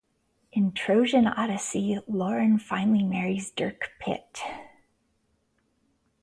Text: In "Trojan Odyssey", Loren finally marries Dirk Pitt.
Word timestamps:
In 0.51 0.71
"Trojan 0.71 1.27
Odyssey", 1.27 1.99
Loren 2.07 2.57
finally 2.57 3.03
marries 3.03 3.51
Dirk 3.51 3.91
Pitt. 3.99 4.41